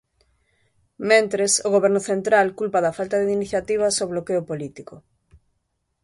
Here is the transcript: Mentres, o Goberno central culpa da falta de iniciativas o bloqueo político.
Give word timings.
Mentres, 1.09 1.51
o 1.67 1.69
Goberno 1.75 2.01
central 2.09 2.47
culpa 2.59 2.79
da 2.85 2.95
falta 2.97 3.15
de 3.19 3.31
iniciativas 3.39 3.95
o 4.03 4.09
bloqueo 4.11 4.41
político. 4.49 4.95